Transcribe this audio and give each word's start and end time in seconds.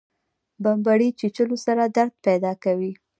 بمبړې 0.63 1.09
چیچلو 1.19 1.57
سره 1.65 1.83
درد 1.97 2.13
پیدا 2.25 2.51
کوي 2.63 2.91